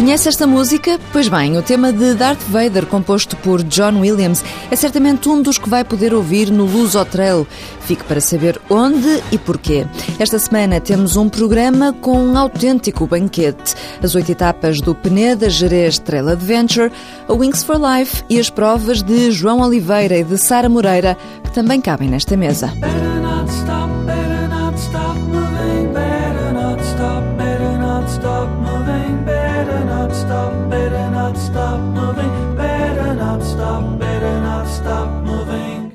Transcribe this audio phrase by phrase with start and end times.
[0.00, 0.98] Conhece esta música?
[1.12, 5.58] Pois bem, o tema de Darth Vader, composto por John Williams, é certamente um dos
[5.58, 7.46] que vai poder ouvir no Luz Trail.
[7.82, 9.86] Fique para saber onde e porquê.
[10.18, 13.74] Esta semana temos um programa com um autêntico banquete.
[14.02, 16.90] As oito etapas do Peneda Jerez Trail Adventure,
[17.28, 21.14] a Wings for Life e as provas de João Oliveira e de Sara Moreira,
[21.44, 22.72] que também cabem nesta mesa.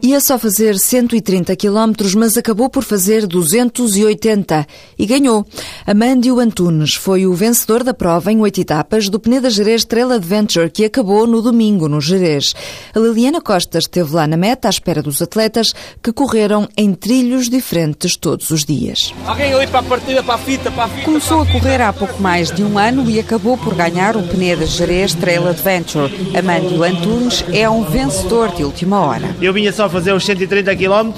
[0.05, 4.67] Ia só fazer 130 km, mas acabou por fazer 280
[4.99, 5.43] e ganhou.
[5.83, 10.69] Amândio Antunes foi o vencedor da prova em oito etapas do Peneda Jerez Trail Adventure,
[10.69, 12.53] que acabou no domingo no Jerez.
[12.93, 15.73] A Liliana Costa esteve lá na meta à espera dos atletas
[16.03, 19.11] que correram em trilhos diferentes todos os dias.
[19.25, 21.05] Alguém ali para a partida, para a fita, para a fita.
[21.05, 24.67] Começou a correr há pouco mais de um ano e acabou por ganhar o Peneda
[24.67, 26.13] Jerez Trail Adventure.
[26.37, 29.35] Amândio Antunes é um vencedor de última hora.
[29.41, 31.13] Eu vinha só fazer os 130 km.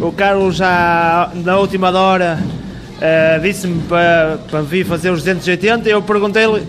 [0.00, 2.38] O Carlos já na última hora
[2.96, 5.86] uh, disse-me para, para vir fazer os 280.
[5.86, 6.62] Eu perguntei-lhe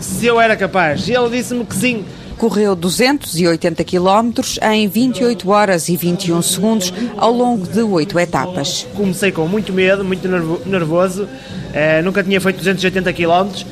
[0.00, 2.02] se eu era capaz e ele disse-me que sim.
[2.38, 8.86] Correu 280 km em 28 horas e 21 segundos ao longo de oito etapas.
[8.96, 10.26] Comecei com muito medo, muito
[10.64, 13.64] nervoso, uh, nunca tinha feito 280 km.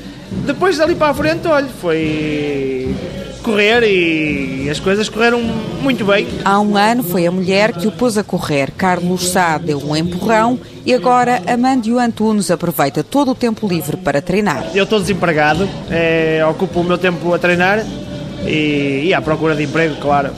[0.45, 2.95] Depois dali para a frente, olha, foi
[3.41, 5.41] correr e as coisas correram
[5.83, 6.27] muito bem.
[6.45, 8.71] Há um ano foi a mulher que o pôs a correr.
[8.73, 14.23] Carlos Sá deu um empurrão e agora Amandio Antunes aproveita todo o tempo livre para
[14.23, 14.71] treinar.
[14.75, 17.85] Eu estou desempregado, é, ocupo o meu tempo a treinar
[18.47, 20.31] e, e à procura de emprego, claro.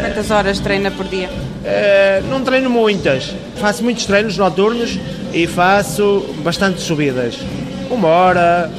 [0.00, 1.28] Quantas horas treina por dia?
[1.64, 3.34] É, não treino muitas.
[3.56, 4.98] Faço muitos treinos noturnos
[5.32, 7.38] e faço bastante subidas.
[7.90, 8.70] Uma hora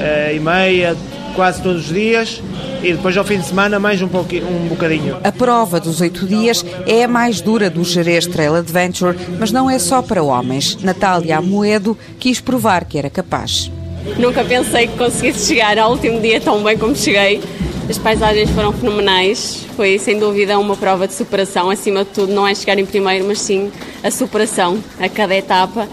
[0.00, 0.96] é, e meia,
[1.34, 2.42] quase todos os dias
[2.82, 5.16] e depois ao fim de semana mais um, um bocadinho.
[5.22, 9.70] A prova dos oito dias é a mais dura do Jerez Trail Adventure, mas não
[9.70, 10.76] é só para homens.
[10.82, 13.70] Natália Amoedo quis provar que era capaz.
[14.18, 17.40] Nunca pensei que conseguisse chegar ao último dia tão bem como cheguei.
[17.88, 19.64] As paisagens foram fenomenais.
[19.76, 21.70] Foi sem dúvida uma prova de superação.
[21.70, 23.70] Acima de tudo, não é chegar em primeiro, mas sim
[24.02, 25.88] a superação a cada etapa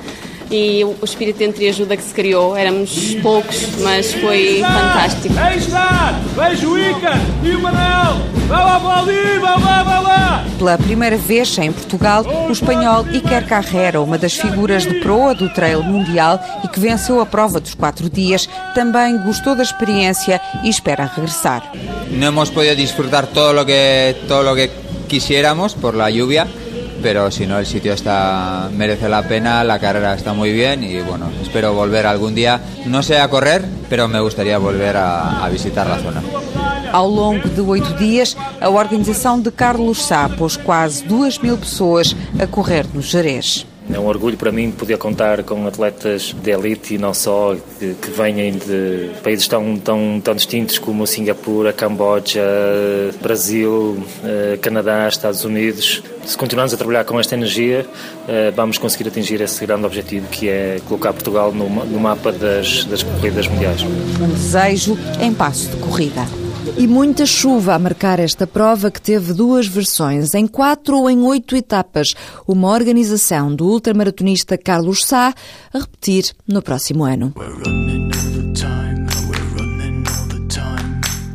[0.51, 2.55] e o espírito de entreajuda que se criou.
[2.55, 5.33] Éramos poucos, mas foi fantástico.
[5.37, 6.19] Aí está!
[6.35, 8.17] Vejo o Ica e o Manel!
[8.47, 10.45] Vai lá, vai ali, vai lá, vai lá!
[10.57, 15.47] Pela primeira vez em Portugal, o espanhol Iker Carrera, uma das figuras de proa do
[15.53, 20.69] trail mundial e que venceu a prova dos quatro dias, também gostou da experiência e
[20.69, 21.71] espera regressar.
[22.11, 24.69] Não hemos podido disfrutar todo o que, todo lo que
[25.07, 26.47] quisiéramos por la lluvia,
[27.01, 31.01] pero si no el sitio está merece la pena, la carrera está muy bien y
[31.01, 35.49] bueno, espero volver algún día, no sé a correr, pero me gustaría volver a, a
[35.49, 36.21] visitar la zona.
[36.91, 42.15] Ao longo de oito dias, a organização de Carlos Sá pôs quase duas mil pessoas
[42.39, 43.65] a correr no Jerez.
[43.91, 47.95] É um orgulho para mim poder contar com atletas de elite e não só, que,
[47.95, 52.41] que venham de países tão, tão, tão distintos como Singapura, Camboja,
[53.19, 56.03] Brasil, eh, Canadá, Estados Unidos.
[56.23, 57.85] Se continuarmos a trabalhar com esta energia,
[58.27, 62.85] eh, vamos conseguir atingir esse grande objetivo que é colocar Portugal no, no mapa das,
[62.85, 63.81] das corridas mundiais.
[63.81, 66.27] Um desejo em passo de corrida.
[66.77, 71.19] E muita chuva a marcar esta prova que teve duas versões, em quatro ou em
[71.21, 72.13] oito etapas.
[72.47, 75.33] Uma organização do ultramaratonista Carlos Sá
[75.73, 77.33] a repetir no próximo ano.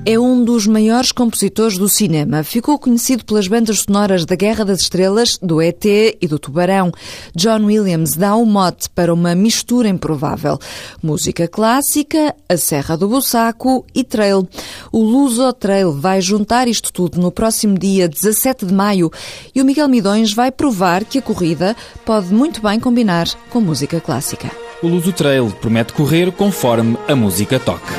[0.06, 2.44] É um dos maiores compositores do cinema.
[2.44, 6.92] Ficou conhecido pelas bandas sonoras da Guerra das Estrelas, do ET e do Tubarão.
[7.34, 10.58] John Williams dá um mote para uma mistura improvável.
[11.02, 14.46] Música clássica, a Serra do Bussaco e trail.
[14.92, 19.10] O Luso Trail vai juntar isto tudo no próximo dia 17 de maio
[19.54, 23.98] e o Miguel Midões vai provar que a corrida pode muito bem combinar com música
[24.02, 24.50] clássica.
[24.82, 27.94] O Luso Trail promete correr conforme a música toca.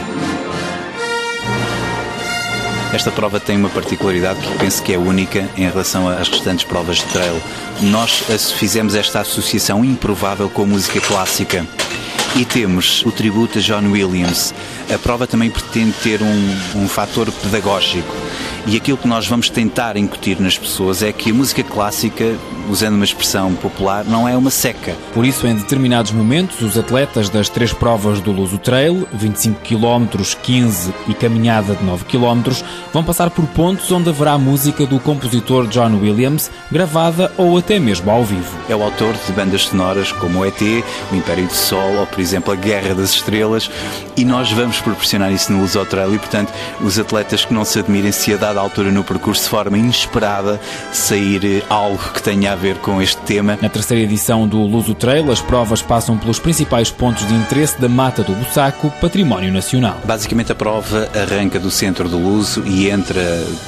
[2.96, 6.96] Esta prova tem uma particularidade que penso que é única em relação às restantes provas
[6.96, 7.42] de trail.
[7.82, 11.68] Nós fizemos esta associação improvável com a música clássica
[12.36, 14.54] e temos o tributo a John Williams.
[14.94, 18.14] A prova também pretende ter um, um fator pedagógico
[18.68, 22.36] e aquilo que nós vamos tentar incutir nas pessoas é que a música clássica,
[22.68, 24.96] usando uma expressão popular, não é uma seca.
[25.14, 30.20] Por isso, em determinados momentos, os atletas das três provas do Luso Trail, 25 km,
[30.42, 32.52] 15 e caminhada de 9 km,
[32.92, 38.10] vão passar por pontos onde haverá música do compositor John Williams, gravada ou até mesmo
[38.10, 38.58] ao vivo.
[38.68, 40.60] É o autor de bandas sonoras como o ET,
[41.12, 43.70] o Império do Sol ou, exemplo, a Guerra das Estrelas,
[44.18, 46.52] e nós vamos proporcionar isso no Luso Trail e, portanto,
[46.82, 50.60] os atletas que não se admirem se a dada altura no percurso, de forma inesperada,
[50.92, 53.58] sair eh, algo que tenha a ver com este tema.
[53.62, 57.88] Na terceira edição do Luso Trail, as provas passam pelos principais pontos de interesse da
[57.88, 59.98] Mata do Bussaco, património nacional.
[60.04, 63.22] Basicamente, a prova arranca do centro do Luso e entra,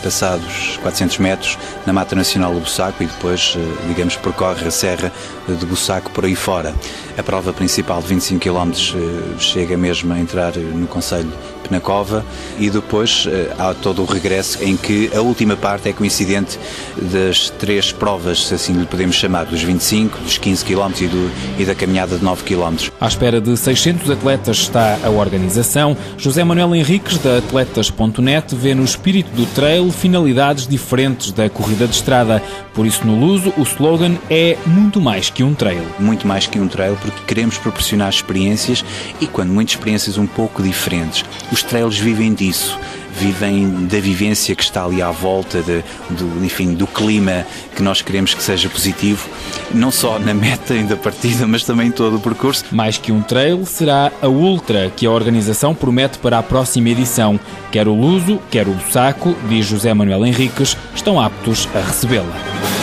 [0.03, 5.12] passados 400 metros, na Mata Nacional do Bussaco e depois, eh, digamos, percorre a Serra
[5.48, 6.74] de Bussaco por aí fora.
[7.18, 11.32] A prova principal de 25 km eh, chega mesmo a entrar no Conselho
[11.68, 12.26] Penacova
[12.58, 16.58] e depois eh, há todo o regresso em que a última parte é coincidente
[16.96, 21.32] das três provas, se assim lhe podemos chamar, dos 25, dos 15 km e, do,
[21.60, 22.90] e da caminhada de 9 km.
[23.00, 25.98] À espera de 600 atletas está a organização.
[26.18, 31.96] José Manuel Henriques, da Atletas.net, vê no espírito do trail finalidades diferentes da corrida de
[31.96, 32.42] estrada.
[32.74, 35.84] Por isso, no Luso, o slogan é muito mais que um trail.
[36.00, 38.86] Muito mais que um trail, porque queremos proporcionar experiências
[39.19, 41.25] e, quando muitas experiências um pouco diferentes.
[41.51, 42.78] Os trails vivem disso
[43.19, 48.00] vivem da vivência que está ali à volta, de, do, enfim, do clima que nós
[48.00, 49.28] queremos que seja positivo,
[49.74, 52.63] não só na meta e da partida, mas também em todo o percurso.
[52.72, 57.39] Mais que um trail, será a Ultra que a organização promete para a próxima edição.
[57.72, 62.76] Quer o Luso, quer o Bussaco, diz José Manuel Henriques, estão aptos a recebê-la.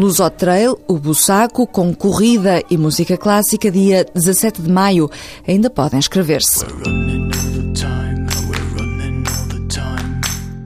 [0.00, 5.10] Lusotrail, o Bussaco, com corrida e música clássica, dia 17 de maio.
[5.46, 6.64] Ainda podem inscrever-se.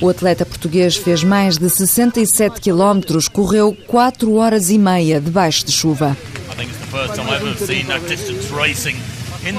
[0.00, 5.72] O atleta português fez mais de 67 quilómetros, correu 4 horas e meia debaixo de
[5.72, 6.16] chuva.
[9.46, 9.54] in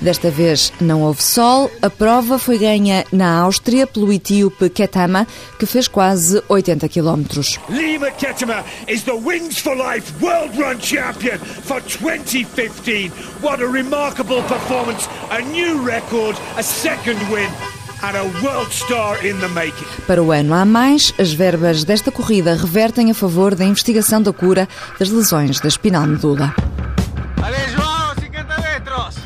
[0.00, 1.70] Desta vez não houve sol.
[1.82, 5.26] A prova foi ganha na Áustria pelo etíope Ketama,
[5.58, 7.58] que fez quase 80 quilómetros.
[7.68, 13.10] Lima Ketama is the Wings for Life World Run Champion for 2015.
[13.42, 17.50] What a remarkable performance, a new record, a second win.
[20.06, 24.32] Para o ano a mais, as verbas desta corrida revertem a favor da investigação da
[24.32, 26.54] cura das lesões da espinal medula.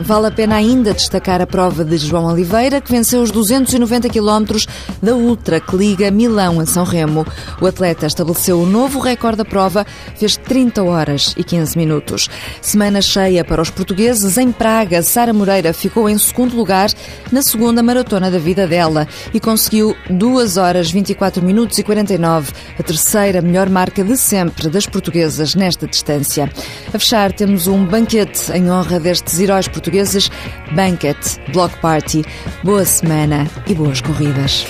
[0.03, 4.65] Vale a pena ainda destacar a prova de João Oliveira, que venceu os 290 km
[5.03, 7.27] da Ultra que liga Milão a São Remo.
[7.61, 9.87] O atleta estabeleceu o novo recorde da prova,
[10.17, 12.31] fez 30 horas e 15 minutos.
[12.63, 14.39] Semana cheia para os portugueses.
[14.39, 16.91] Em Praga, Sara Moreira ficou em segundo lugar
[17.31, 22.83] na segunda maratona da vida dela e conseguiu 2 horas 24 minutos e 49, a
[22.83, 26.51] terceira melhor marca de sempre das portuguesas nesta distância.
[26.89, 29.90] A fechar, temos um banquete em honra destes heróis portugueses
[30.73, 31.17] Banquet,
[31.53, 32.25] Block Party.
[32.63, 34.67] Boa semana e boas corridas.